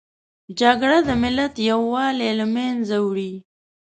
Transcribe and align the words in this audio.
جګړه 0.59 0.97
د 1.07 1.09
ملت 1.23 1.53
یووالي 1.69 2.29
له 2.39 2.45
منځه 2.55 2.95
وړي 3.05 3.33